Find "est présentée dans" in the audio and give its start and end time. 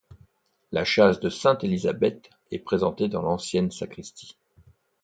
2.49-3.21